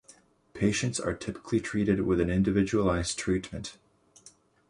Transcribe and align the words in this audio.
Patients 0.55 0.99
are 0.99 1.13
typically 1.13 1.59
treated 1.59 2.07
with 2.07 2.19
an 2.19 2.31
individualized 2.31 3.19
treatment. 3.19 3.77